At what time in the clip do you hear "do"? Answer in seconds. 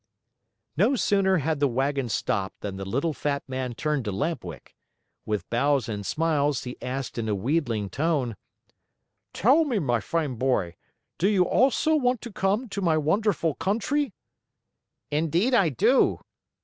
11.19-11.29, 15.69-16.19